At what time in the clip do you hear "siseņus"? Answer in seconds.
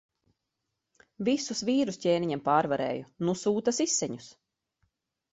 3.81-4.31